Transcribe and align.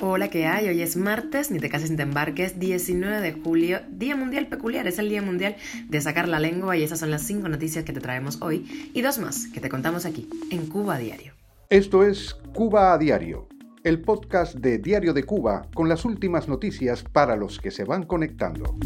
Hola, 0.00 0.28
¿qué 0.28 0.46
hay? 0.46 0.68
Hoy 0.68 0.80
es 0.82 0.96
martes, 0.96 1.50
ni 1.50 1.58
te 1.58 1.68
cases 1.68 1.90
ni 1.90 1.96
te 1.96 2.02
embarques, 2.02 2.58
19 2.58 3.20
de 3.20 3.32
julio, 3.32 3.80
Día 3.90 4.16
Mundial 4.16 4.46
Peculiar, 4.46 4.86
es 4.86 4.98
el 4.98 5.08
Día 5.08 5.22
Mundial 5.22 5.56
de 5.88 6.00
sacar 6.00 6.28
la 6.28 6.38
lengua 6.38 6.76
y 6.76 6.82
esas 6.82 7.00
son 7.00 7.10
las 7.10 7.22
cinco 7.22 7.48
noticias 7.48 7.84
que 7.84 7.92
te 7.92 8.00
traemos 8.00 8.40
hoy 8.40 8.90
y 8.94 9.02
dos 9.02 9.18
más 9.18 9.48
que 9.48 9.60
te 9.60 9.68
contamos 9.68 10.06
aquí, 10.06 10.28
en 10.50 10.66
Cuba 10.66 10.94
a 10.94 10.98
Diario. 10.98 11.32
Esto 11.70 12.04
es 12.04 12.34
Cuba 12.54 12.92
a 12.92 12.98
Diario, 12.98 13.48
el 13.84 14.00
podcast 14.00 14.54
de 14.54 14.78
Diario 14.78 15.12
de 15.12 15.24
Cuba 15.24 15.66
con 15.74 15.88
las 15.88 16.04
últimas 16.04 16.48
noticias 16.48 17.02
para 17.02 17.36
los 17.36 17.58
que 17.58 17.70
se 17.70 17.84
van 17.84 18.04
conectando. 18.04 18.76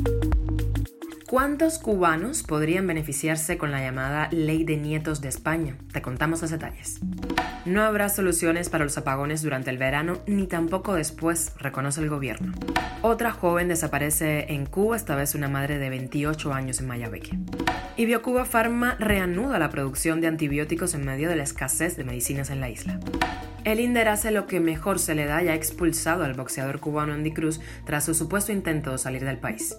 ¿Cuántos 1.33 1.79
cubanos 1.79 2.43
podrían 2.43 2.87
beneficiarse 2.87 3.57
con 3.57 3.71
la 3.71 3.81
llamada 3.81 4.29
Ley 4.33 4.65
de 4.65 4.77
Nietos 4.77 5.23
de 5.23 5.31
España? 5.31 5.79
Te 5.91 6.03
contamos 6.03 6.43
los 6.43 6.51
detalles. 6.51 7.01
No 7.65 7.85
habrá 7.85 8.11
soluciones 8.11 8.69
para 8.69 8.85
los 8.85 8.99
apagones 8.99 9.41
durante 9.41 9.71
el 9.71 9.79
verano 9.79 10.19
ni 10.27 10.47
tampoco 10.47 10.93
después, 10.93 11.55
reconoce 11.57 12.03
el 12.03 12.11
gobierno. 12.11 12.53
Otra 13.01 13.31
joven 13.31 13.69
desaparece 13.69 14.53
en 14.53 14.67
Cuba, 14.67 14.95
esta 14.95 15.17
vez 15.17 15.35
una 15.35 15.49
madre 15.49 15.79
de 15.79 15.89
28 15.89 16.53
años 16.53 16.81
en 16.81 16.89
Mayabeque. 16.89 17.39
Y 17.97 18.05
Biocuba 18.05 18.45
Pharma 18.45 18.97
reanuda 18.99 19.59
la 19.59 19.71
producción 19.71 20.21
de 20.21 20.27
antibióticos 20.27 20.93
en 20.93 21.07
medio 21.07 21.31
de 21.31 21.37
la 21.37 21.45
escasez 21.45 21.97
de 21.97 22.05
medicinas 22.05 22.51
en 22.51 22.61
la 22.61 22.69
isla. 22.69 23.01
El 23.65 23.81
INDER 23.81 24.09
hace 24.09 24.33
lo 24.33 24.47
que 24.47 24.61
mejor 24.61 24.99
se 24.99 25.15
le 25.15 25.25
da 25.25 25.43
y 25.43 25.49
ha 25.49 25.55
expulsado 25.55 26.25
al 26.25 26.35
boxeador 26.35 26.79
cubano 26.79 27.15
Andy 27.15 27.33
Cruz 27.33 27.59
tras 27.87 28.05
su 28.05 28.13
supuesto 28.13 28.53
intento 28.53 28.93
de 28.93 28.99
salir 28.99 29.25
del 29.25 29.39
país. 29.39 29.79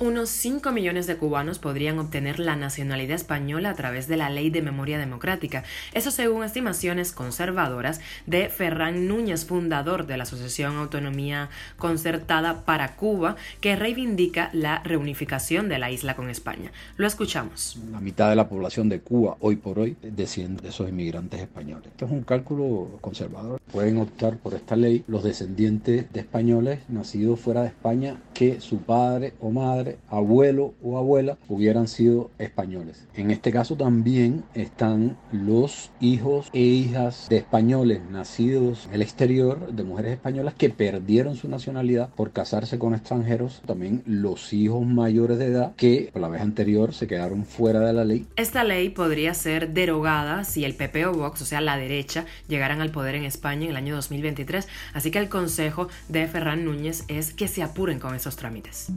Unos 0.00 0.30
5 0.30 0.72
millones 0.72 1.06
de 1.06 1.18
cubanos 1.18 1.58
podrían 1.58 1.98
obtener 1.98 2.38
la 2.38 2.56
nacionalidad 2.56 3.16
española 3.16 3.68
a 3.68 3.74
través 3.74 4.08
de 4.08 4.16
la 4.16 4.30
Ley 4.30 4.48
de 4.48 4.62
Memoria 4.62 4.98
Democrática, 4.98 5.62
eso 5.92 6.10
según 6.10 6.42
estimaciones 6.42 7.12
conservadoras 7.12 8.00
de 8.24 8.48
Ferran 8.48 9.06
Núñez, 9.08 9.44
fundador 9.44 10.06
de 10.06 10.16
la 10.16 10.22
Asociación 10.22 10.78
Autonomía 10.78 11.50
Concertada 11.76 12.64
para 12.64 12.96
Cuba, 12.96 13.36
que 13.60 13.76
reivindica 13.76 14.48
la 14.54 14.82
reunificación 14.84 15.68
de 15.68 15.78
la 15.78 15.90
isla 15.90 16.16
con 16.16 16.30
España. 16.30 16.72
Lo 16.96 17.06
escuchamos. 17.06 17.78
La 17.92 18.00
mitad 18.00 18.30
de 18.30 18.36
la 18.36 18.48
población 18.48 18.88
de 18.88 19.00
Cuba 19.00 19.36
hoy 19.40 19.56
por 19.56 19.78
hoy 19.78 19.98
desciende 20.00 20.62
de 20.62 20.70
esos 20.70 20.88
inmigrantes 20.88 21.42
españoles. 21.42 21.88
Esto 21.88 22.06
es 22.06 22.10
un 22.10 22.22
cálculo 22.22 22.96
conservador. 23.02 23.60
Pueden 23.70 23.98
optar 23.98 24.38
por 24.38 24.54
esta 24.54 24.76
ley 24.76 25.04
los 25.08 25.22
descendientes 25.22 26.10
de 26.10 26.20
españoles 26.20 26.80
nacidos 26.88 27.38
fuera 27.38 27.60
de 27.60 27.68
España 27.68 28.16
que 28.40 28.58
su 28.62 28.78
padre 28.78 29.34
o 29.38 29.50
madre 29.50 29.98
abuelo 30.08 30.72
o 30.82 30.96
abuela 30.96 31.36
hubieran 31.46 31.86
sido 31.88 32.30
españoles. 32.38 33.06
En 33.14 33.30
este 33.30 33.52
caso 33.52 33.76
también 33.76 34.44
están 34.54 35.18
los 35.30 35.90
hijos 36.00 36.48
e 36.54 36.60
hijas 36.60 37.26
de 37.28 37.36
españoles 37.36 38.00
nacidos 38.10 38.86
en 38.86 38.94
el 38.94 39.02
exterior, 39.02 39.70
de 39.74 39.82
mujeres 39.82 40.12
españolas 40.12 40.54
que 40.54 40.70
perdieron 40.70 41.36
su 41.36 41.50
nacionalidad 41.50 42.08
por 42.14 42.32
casarse 42.32 42.78
con 42.78 42.94
extranjeros, 42.94 43.60
también 43.66 44.02
los 44.06 44.54
hijos 44.54 44.86
mayores 44.86 45.38
de 45.38 45.48
edad 45.48 45.74
que 45.76 46.08
por 46.10 46.22
la 46.22 46.28
vez 46.28 46.40
anterior 46.40 46.94
se 46.94 47.06
quedaron 47.06 47.44
fuera 47.44 47.80
de 47.80 47.92
la 47.92 48.06
ley. 48.06 48.26
Esta 48.36 48.64
ley 48.64 48.88
podría 48.88 49.34
ser 49.34 49.74
derogada 49.74 50.44
si 50.44 50.64
el 50.64 50.76
PP 50.76 51.04
o 51.04 51.12
Vox, 51.12 51.42
o 51.42 51.44
sea 51.44 51.60
la 51.60 51.76
derecha, 51.76 52.24
llegaran 52.48 52.80
al 52.80 52.90
poder 52.90 53.16
en 53.16 53.24
España 53.24 53.64
en 53.64 53.72
el 53.72 53.76
año 53.76 53.96
2023, 53.96 54.66
así 54.94 55.10
que 55.10 55.18
el 55.18 55.28
consejo 55.28 55.88
de 56.08 56.26
Ferran 56.26 56.64
Núñez 56.64 57.04
es 57.08 57.34
que 57.34 57.46
se 57.46 57.62
apuren 57.62 57.98
con 57.98 58.14
esos 58.14 58.29
trámites. 58.36 58.92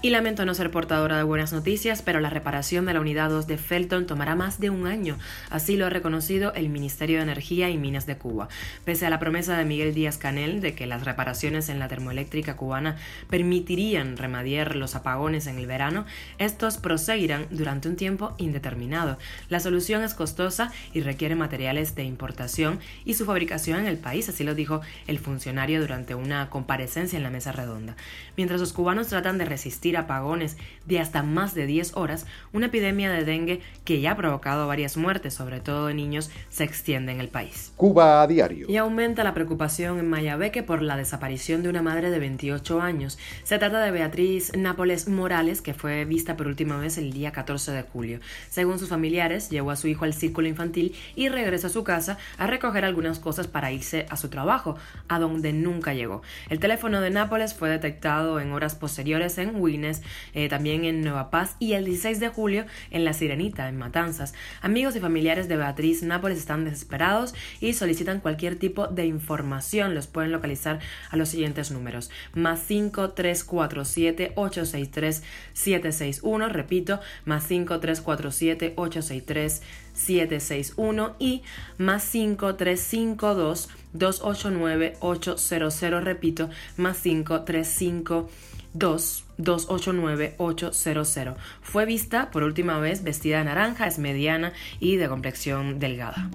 Y 0.00 0.10
la 0.10 0.22
Lamento 0.22 0.44
no 0.44 0.54
ser 0.54 0.70
portadora 0.70 1.16
de 1.16 1.24
buenas 1.24 1.52
noticias, 1.52 2.00
pero 2.00 2.20
la 2.20 2.30
reparación 2.30 2.86
de 2.86 2.94
la 2.94 3.00
unidad 3.00 3.28
2 3.28 3.48
de 3.48 3.58
Felton 3.58 4.06
tomará 4.06 4.36
más 4.36 4.60
de 4.60 4.70
un 4.70 4.86
año. 4.86 5.18
Así 5.50 5.76
lo 5.76 5.86
ha 5.86 5.90
reconocido 5.90 6.54
el 6.54 6.68
Ministerio 6.68 7.16
de 7.16 7.24
Energía 7.24 7.70
y 7.70 7.76
Minas 7.76 8.06
de 8.06 8.16
Cuba. 8.16 8.48
Pese 8.84 9.04
a 9.04 9.10
la 9.10 9.18
promesa 9.18 9.58
de 9.58 9.64
Miguel 9.64 9.94
Díaz 9.94 10.18
Canel 10.18 10.60
de 10.60 10.76
que 10.76 10.86
las 10.86 11.04
reparaciones 11.04 11.68
en 11.68 11.80
la 11.80 11.88
termoeléctrica 11.88 12.56
cubana 12.56 12.98
permitirían 13.30 14.16
remediar 14.16 14.76
los 14.76 14.94
apagones 14.94 15.48
en 15.48 15.58
el 15.58 15.66
verano, 15.66 16.06
estos 16.38 16.76
proseguirán 16.76 17.48
durante 17.50 17.88
un 17.88 17.96
tiempo 17.96 18.36
indeterminado. 18.38 19.18
La 19.48 19.58
solución 19.58 20.04
es 20.04 20.14
costosa 20.14 20.70
y 20.94 21.00
requiere 21.00 21.34
materiales 21.34 21.96
de 21.96 22.04
importación 22.04 22.78
y 23.04 23.14
su 23.14 23.24
fabricación 23.24 23.80
en 23.80 23.86
el 23.88 23.98
país, 23.98 24.28
así 24.28 24.44
lo 24.44 24.54
dijo 24.54 24.82
el 25.08 25.18
funcionario 25.18 25.80
durante 25.80 26.14
una 26.14 26.48
comparecencia 26.48 27.16
en 27.16 27.24
la 27.24 27.30
mesa 27.30 27.50
redonda. 27.50 27.96
Mientras 28.36 28.60
los 28.62 28.72
cubanos 28.72 29.08
tratan 29.08 29.38
de 29.38 29.44
resistir 29.44 29.96
apagones 29.96 30.56
de 30.86 31.00
hasta 31.00 31.22
más 31.22 31.54
de 31.54 31.66
10 31.66 31.96
horas, 31.96 32.26
una 32.52 32.66
epidemia 32.66 33.10
de 33.10 33.24
dengue 33.24 33.60
que 33.84 34.00
ya 34.00 34.12
ha 34.12 34.16
provocado 34.16 34.68
varias 34.68 34.96
muertes, 34.96 35.34
sobre 35.34 35.60
todo 35.60 35.88
de 35.88 35.94
niños, 35.94 36.30
se 36.48 36.62
extiende 36.64 37.12
en 37.12 37.20
el 37.20 37.28
país. 37.28 37.72
Cuba 37.76 38.22
a 38.22 38.26
diario. 38.26 38.66
Y 38.68 38.76
aumenta 38.76 39.24
la 39.24 39.34
preocupación 39.34 39.98
en 39.98 40.08
Mayabeque 40.08 40.62
por 40.62 40.80
la 40.80 40.96
desaparición 40.96 41.62
de 41.62 41.68
una 41.70 41.82
madre 41.82 42.10
de 42.10 42.20
28 42.20 42.80
años. 42.80 43.18
Se 43.42 43.58
trata 43.58 43.80
de 43.80 43.90
Beatriz 43.90 44.56
Nápoles 44.56 45.08
Morales, 45.08 45.60
que 45.60 45.74
fue 45.74 46.04
vista 46.04 46.36
por 46.36 46.46
última 46.46 46.78
vez 46.78 46.98
el 46.98 47.12
día 47.12 47.32
14 47.32 47.72
de 47.72 47.82
julio. 47.82 48.20
Según 48.48 48.78
sus 48.78 48.88
familiares, 48.88 49.50
llevó 49.50 49.72
a 49.72 49.76
su 49.76 49.88
hijo 49.88 50.04
al 50.04 50.14
círculo 50.14 50.46
infantil 50.46 50.94
y 51.16 51.28
regresó 51.28 51.66
a 51.66 51.70
su 51.70 51.82
casa 51.82 52.16
a 52.38 52.46
recoger 52.46 52.84
algunas 52.84 53.18
cosas 53.18 53.48
para 53.48 53.72
irse 53.72 54.06
a 54.08 54.16
su 54.16 54.28
trabajo, 54.28 54.76
a 55.08 55.18
donde 55.18 55.52
nunca 55.52 55.94
llegó. 55.94 56.22
El 56.48 56.60
teléfono 56.60 57.00
de 57.00 57.10
Nápoles 57.10 57.54
fue 57.54 57.68
detectado 57.68 58.38
en 58.38 58.51
horas 58.52 58.74
posteriores 58.74 59.38
en 59.38 59.56
Wines 59.56 60.02
eh, 60.34 60.48
también 60.48 60.84
en 60.84 61.02
Nueva 61.02 61.30
Paz 61.30 61.56
y 61.58 61.72
el 61.72 61.84
16 61.84 62.20
de 62.20 62.28
julio 62.28 62.66
en 62.90 63.04
La 63.04 63.12
Sirenita, 63.12 63.68
en 63.68 63.76
Matanzas. 63.78 64.34
Amigos 64.60 64.96
y 64.96 65.00
familiares 65.00 65.48
de 65.48 65.56
Beatriz 65.56 66.02
Nápoles 66.02 66.38
están 66.38 66.64
desesperados 66.64 67.34
y 67.60 67.72
solicitan 67.72 68.20
cualquier 68.20 68.56
tipo 68.56 68.86
de 68.86 69.06
información. 69.06 69.94
Los 69.94 70.06
pueden 70.06 70.32
localizar 70.32 70.80
a 71.10 71.16
los 71.16 71.28
siguientes 71.28 71.70
números. 71.70 72.10
Más 72.34 72.60
5347 72.60 74.32
863 74.36 75.22
761, 75.52 76.48
repito, 76.48 77.00
más 77.24 77.44
5347 77.44 78.74
863 78.76 79.62
761 79.94 81.16
y 81.18 81.42
más 81.78 82.02
5352 82.04 83.68
289 83.92 84.96
800, 85.00 86.04
repito, 86.04 86.50
más 86.76 86.98
535 87.00 88.30
2 88.74 89.24
289-800. 89.38 91.34
Fue 91.62 91.84
vista 91.84 92.30
por 92.30 92.42
última 92.42 92.78
vez 92.78 93.02
vestida 93.02 93.38
de 93.38 93.44
naranja, 93.44 93.86
es 93.86 93.98
mediana 93.98 94.52
y 94.80 94.96
de 94.96 95.08
complexión 95.08 95.78
delgada. 95.78 96.30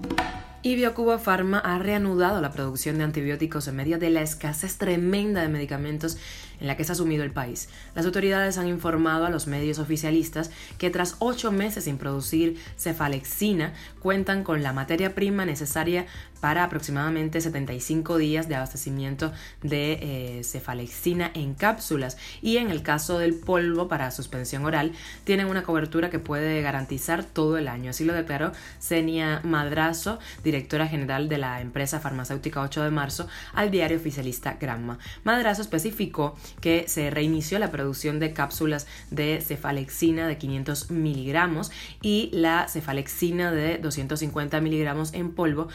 Y 0.60 0.74
Biocuba 0.74 1.18
Pharma 1.18 1.60
ha 1.60 1.78
reanudado 1.78 2.40
la 2.40 2.50
producción 2.50 2.98
de 2.98 3.04
antibióticos 3.04 3.68
en 3.68 3.76
medio 3.76 3.98
de 4.00 4.10
la 4.10 4.22
escasez 4.22 4.76
tremenda 4.76 5.40
de 5.40 5.48
medicamentos 5.48 6.18
en 6.60 6.66
la 6.66 6.76
que 6.76 6.84
se 6.84 6.92
ha 6.92 6.94
sumido 6.96 7.22
el 7.24 7.30
país. 7.30 7.68
Las 7.94 8.04
autoridades 8.06 8.58
han 8.58 8.66
informado 8.66 9.26
a 9.26 9.30
los 9.30 9.46
medios 9.46 9.78
oficialistas 9.78 10.50
que 10.76 10.90
tras 10.90 11.16
ocho 11.20 11.52
meses 11.52 11.84
sin 11.84 11.98
producir 11.98 12.58
cefalexina, 12.76 13.72
cuentan 14.00 14.42
con 14.42 14.62
la 14.62 14.72
materia 14.72 15.14
prima 15.14 15.44
necesaria 15.44 16.06
para 16.40 16.64
aproximadamente 16.64 17.40
75 17.40 18.16
días 18.16 18.48
de 18.48 18.54
abastecimiento 18.54 19.32
de 19.62 19.98
eh, 20.38 20.44
cefalexina 20.44 21.30
en 21.34 21.54
cápsulas 21.54 22.16
y 22.42 22.58
en 22.58 22.70
el 22.70 22.82
caso 22.82 23.18
del 23.18 23.34
polvo 23.34 23.88
para 23.88 24.10
suspensión 24.10 24.64
oral 24.64 24.92
tienen 25.24 25.46
una 25.46 25.62
cobertura 25.62 26.10
que 26.10 26.18
puede 26.18 26.62
garantizar 26.62 27.24
todo 27.24 27.58
el 27.58 27.66
año. 27.66 27.90
Así 27.90 28.04
lo 28.04 28.12
declaró 28.12 28.52
Senia 28.78 29.40
Madrazo, 29.42 30.18
directora 30.48 30.88
general 30.88 31.28
de 31.28 31.36
la 31.36 31.60
empresa 31.60 32.00
farmacéutica 32.00 32.62
8 32.62 32.82
de 32.84 32.90
marzo, 32.90 33.28
al 33.52 33.70
diario 33.70 33.98
oficialista 33.98 34.56
Gramma. 34.58 34.98
Madrazo 35.24 35.60
especificó 35.60 36.36
que 36.60 36.88
se 36.88 37.10
reinició 37.10 37.58
la 37.58 37.70
producción 37.70 38.18
de 38.18 38.32
cápsulas 38.32 38.86
de 39.10 39.42
cefalexina 39.42 40.26
de 40.26 40.38
500 40.38 40.90
miligramos 40.90 41.70
y 42.00 42.30
la 42.32 42.66
cefalexina 42.68 43.52
de 43.52 43.76
250 43.78 44.60
miligramos 44.60 45.12
en 45.12 45.32
polvo 45.32 45.68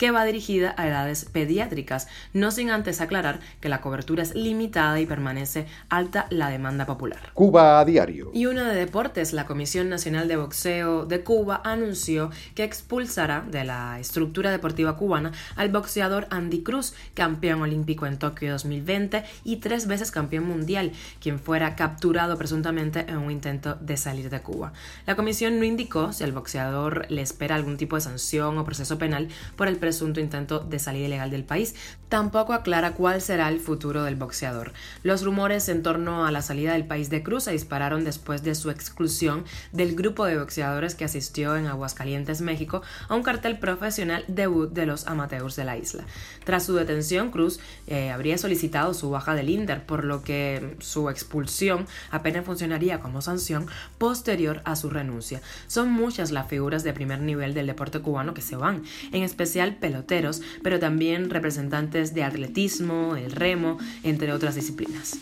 que 0.00 0.10
va 0.12 0.24
dirigida 0.24 0.74
a 0.78 0.88
edades 0.88 1.26
pediátricas, 1.26 2.08
no 2.32 2.50
sin 2.52 2.70
antes 2.70 3.02
aclarar 3.02 3.38
que 3.60 3.68
la 3.68 3.82
cobertura 3.82 4.22
es 4.22 4.34
limitada 4.34 4.98
y 4.98 5.04
permanece 5.04 5.66
alta 5.90 6.26
la 6.30 6.48
demanda 6.48 6.86
popular. 6.86 7.20
Cuba 7.34 7.78
a 7.78 7.84
diario. 7.84 8.30
Y 8.32 8.46
una 8.46 8.66
de 8.66 8.76
deportes, 8.76 9.34
la 9.34 9.44
Comisión 9.44 9.90
Nacional 9.90 10.26
de 10.26 10.38
Boxeo 10.38 11.04
de 11.04 11.22
Cuba 11.22 11.60
anunció 11.64 12.30
que 12.54 12.64
expulsará 12.64 13.44
de 13.50 13.64
la 13.64 14.00
estructura 14.00 14.50
deportiva 14.50 14.96
cubana 14.96 15.32
al 15.54 15.68
boxeador 15.68 16.28
Andy 16.30 16.62
Cruz, 16.62 16.94
campeón 17.12 17.60
olímpico 17.60 18.06
en 18.06 18.18
Tokio 18.18 18.52
2020 18.52 19.22
y 19.44 19.56
tres 19.56 19.86
veces 19.86 20.10
campeón 20.10 20.44
mundial, 20.44 20.92
quien 21.20 21.38
fuera 21.38 21.76
capturado 21.76 22.38
presuntamente 22.38 23.00
en 23.00 23.18
un 23.18 23.30
intento 23.30 23.74
de 23.74 23.98
salir 23.98 24.30
de 24.30 24.40
Cuba. 24.40 24.72
La 25.06 25.14
comisión 25.14 25.58
no 25.58 25.66
indicó 25.66 26.14
si 26.14 26.24
al 26.24 26.32
boxeador 26.32 27.04
le 27.10 27.20
espera 27.20 27.54
algún 27.54 27.76
tipo 27.76 27.96
de 27.96 28.00
sanción 28.00 28.56
o 28.56 28.64
proceso 28.64 28.96
penal 28.96 29.28
por 29.56 29.68
el 29.68 29.76
presunto 29.90 30.20
intento 30.20 30.60
de 30.60 30.78
salida 30.78 31.06
ilegal 31.06 31.30
del 31.32 31.42
país. 31.42 31.74
Tampoco 32.08 32.52
aclara 32.52 32.92
cuál 32.94 33.20
será 33.20 33.48
el 33.48 33.58
futuro 33.58 34.04
del 34.04 34.14
boxeador. 34.14 34.72
Los 35.02 35.24
rumores 35.24 35.68
en 35.68 35.82
torno 35.82 36.26
a 36.26 36.30
la 36.30 36.42
salida 36.42 36.72
del 36.74 36.84
país 36.84 37.10
de 37.10 37.22
Cruz 37.24 37.44
se 37.44 37.52
dispararon 37.52 38.04
después 38.04 38.44
de 38.44 38.54
su 38.54 38.70
exclusión 38.70 39.44
del 39.72 39.96
grupo 39.96 40.24
de 40.24 40.38
boxeadores 40.38 40.94
que 40.94 41.04
asistió 41.04 41.56
en 41.56 41.66
Aguascalientes, 41.66 42.40
México, 42.40 42.82
a 43.08 43.14
un 43.16 43.22
cartel 43.24 43.58
profesional 43.58 44.24
debut 44.28 44.72
de 44.72 44.86
los 44.86 45.08
amateurs 45.08 45.56
de 45.56 45.64
la 45.64 45.76
isla. 45.76 46.04
Tras 46.44 46.64
su 46.64 46.74
detención, 46.74 47.30
Cruz 47.30 47.58
eh, 47.86 48.10
habría 48.10 48.38
solicitado 48.38 48.94
su 48.94 49.10
baja 49.10 49.34
del 49.34 49.50
Inter, 49.50 49.84
por 49.86 50.04
lo 50.04 50.22
que 50.22 50.76
su 50.80 51.10
expulsión 51.10 51.86
apenas 52.10 52.44
funcionaría 52.44 53.00
como 53.00 53.22
sanción 53.22 53.66
posterior 53.98 54.62
a 54.64 54.76
su 54.76 54.88
renuncia. 54.90 55.42
Son 55.66 55.90
muchas 55.90 56.30
las 56.30 56.48
figuras 56.48 56.84
de 56.84 56.92
primer 56.92 57.20
nivel 57.20 57.54
del 57.54 57.66
deporte 57.66 58.00
cubano 58.00 58.34
que 58.34 58.42
se 58.42 58.56
van, 58.56 58.84
en 59.12 59.22
especial 59.22 59.76
peloteros, 59.80 60.42
pero 60.62 60.78
también 60.78 61.30
representantes 61.30 62.14
de 62.14 62.22
atletismo, 62.22 63.16
el 63.16 63.32
remo, 63.32 63.78
entre 64.02 64.32
otras 64.32 64.54
disciplinas. 64.54 65.18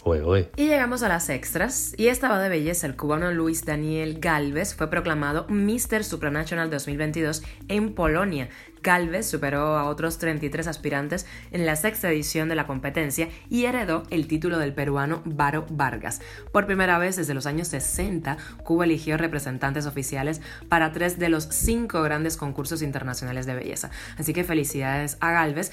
Y 0.56 0.66
llegamos 0.66 1.02
a 1.02 1.08
las 1.08 1.30
extras, 1.30 1.94
y 1.96 2.08
esta 2.08 2.28
va 2.28 2.40
de 2.40 2.48
belleza. 2.48 2.86
El 2.86 2.96
cubano 2.96 3.30
Luis 3.30 3.64
Daniel 3.64 4.18
Galvez 4.20 4.74
fue 4.74 4.90
proclamado 4.90 5.46
Mr. 5.48 6.04
Supranational 6.04 6.70
2022 6.70 7.42
en 7.68 7.94
Polonia, 7.94 8.48
Galvez 8.88 9.26
superó 9.26 9.76
a 9.76 9.84
otros 9.84 10.16
33 10.16 10.66
aspirantes 10.66 11.26
en 11.50 11.66
la 11.66 11.76
sexta 11.76 12.10
edición 12.10 12.48
de 12.48 12.54
la 12.54 12.66
competencia 12.66 13.28
y 13.50 13.66
heredó 13.66 14.04
el 14.08 14.26
título 14.26 14.58
del 14.58 14.72
peruano 14.72 15.20
Varo 15.26 15.66
Vargas. 15.68 16.22
Por 16.52 16.64
primera 16.64 16.96
vez 16.96 17.16
desde 17.16 17.34
los 17.34 17.44
años 17.44 17.68
60, 17.68 18.38
Cuba 18.64 18.86
eligió 18.86 19.18
representantes 19.18 19.84
oficiales 19.84 20.40
para 20.70 20.90
tres 20.92 21.18
de 21.18 21.28
los 21.28 21.44
cinco 21.50 22.00
grandes 22.00 22.38
concursos 22.38 22.80
internacionales 22.80 23.44
de 23.44 23.56
belleza. 23.56 23.90
Así 24.16 24.32
que 24.32 24.42
felicidades 24.42 25.18
a 25.20 25.32
Galvez. 25.32 25.70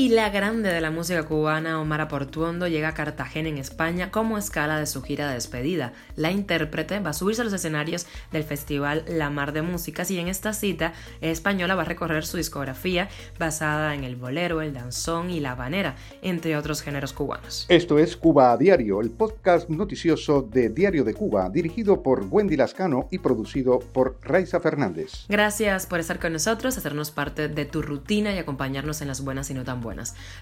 Y 0.00 0.10
la 0.10 0.30
grande 0.30 0.72
de 0.72 0.80
la 0.80 0.92
música 0.92 1.24
cubana, 1.24 1.80
Omar 1.80 2.06
Portuondo, 2.06 2.68
llega 2.68 2.90
a 2.90 2.94
Cartagena 2.94 3.48
en 3.48 3.58
España 3.58 4.12
como 4.12 4.38
escala 4.38 4.78
de 4.78 4.86
su 4.86 5.02
gira 5.02 5.26
de 5.26 5.34
despedida. 5.34 5.92
La 6.14 6.30
intérprete 6.30 7.00
va 7.00 7.10
a 7.10 7.12
subirse 7.12 7.40
a 7.40 7.44
los 7.44 7.52
escenarios 7.52 8.06
del 8.30 8.44
festival 8.44 9.04
La 9.08 9.28
Mar 9.28 9.52
de 9.52 9.62
Músicas 9.62 10.08
y 10.12 10.20
en 10.20 10.28
esta 10.28 10.52
cita 10.52 10.92
española 11.20 11.74
va 11.74 11.82
a 11.82 11.84
recorrer 11.84 12.24
su 12.24 12.36
discografía 12.36 13.08
basada 13.40 13.92
en 13.92 14.04
el 14.04 14.14
bolero, 14.14 14.62
el 14.62 14.72
danzón 14.72 15.30
y 15.30 15.40
la 15.40 15.50
habanera, 15.50 15.96
entre 16.22 16.56
otros 16.56 16.80
géneros 16.80 17.12
cubanos. 17.12 17.66
Esto 17.68 17.98
es 17.98 18.16
Cuba 18.16 18.52
a 18.52 18.56
Diario, 18.56 19.00
el 19.00 19.10
podcast 19.10 19.68
noticioso 19.68 20.42
de 20.42 20.68
Diario 20.68 21.02
de 21.02 21.14
Cuba, 21.14 21.50
dirigido 21.50 22.04
por 22.04 22.24
Wendy 22.30 22.56
Lascano 22.56 23.08
y 23.10 23.18
producido 23.18 23.80
por 23.80 24.16
Raiza 24.22 24.60
Fernández. 24.60 25.26
Gracias 25.28 25.86
por 25.86 25.98
estar 25.98 26.20
con 26.20 26.34
nosotros, 26.34 26.78
hacernos 26.78 27.10
parte 27.10 27.48
de 27.48 27.64
tu 27.64 27.82
rutina 27.82 28.32
y 28.32 28.38
acompañarnos 28.38 29.02
en 29.02 29.08
las 29.08 29.24
buenas 29.24 29.50
y 29.50 29.54
no 29.54 29.64
tan 29.64 29.87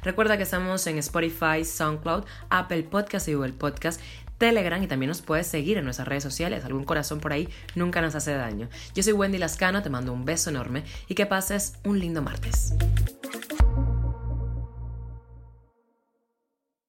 Recuerda 0.02 0.36
que 0.36 0.42
estamos 0.42 0.86
en 0.86 0.98
Spotify, 0.98 1.64
SoundCloud, 1.64 2.24
Apple 2.50 2.82
Podcast 2.84 3.28
y 3.28 3.34
Google 3.34 3.52
Podcast. 3.52 4.00
Telegram 4.38 4.82
y 4.82 4.86
también 4.86 5.08
nos 5.08 5.22
puedes 5.22 5.46
seguir 5.46 5.78
en 5.78 5.84
nuestras 5.84 6.06
redes 6.06 6.22
sociales. 6.22 6.64
Algún 6.64 6.84
corazón 6.84 7.20
por 7.20 7.32
ahí 7.32 7.48
nunca 7.74 8.02
nos 8.02 8.14
hace 8.14 8.34
daño. 8.34 8.68
Yo 8.94 9.02
soy 9.02 9.14
Wendy 9.14 9.38
Lascano, 9.38 9.82
te 9.82 9.88
mando 9.88 10.12
un 10.12 10.26
beso 10.26 10.50
enorme 10.50 10.84
y 11.08 11.14
que 11.14 11.24
pases 11.24 11.74
un 11.84 11.98
lindo 11.98 12.20
martes. 12.20 12.74